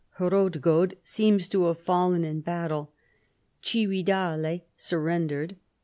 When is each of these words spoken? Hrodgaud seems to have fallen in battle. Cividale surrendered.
Hrodgaud 0.17 0.97
seems 1.03 1.47
to 1.49 1.65
have 1.65 1.77
fallen 1.77 2.23
in 2.23 2.41
battle. 2.41 2.91
Cividale 3.61 4.63
surrendered. 4.75 5.57